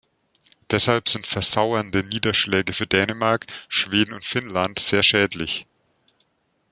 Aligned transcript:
Deshalb 0.71 1.09
sind 1.09 1.27
versauernde 1.27 2.03
Niederschläge 2.03 2.73
für 2.73 2.87
Dänemark, 2.87 3.45
Schweden 3.69 4.15
und 4.15 4.25
Finnland 4.25 4.79
sehr 4.79 5.03
schädlich. 5.03 5.67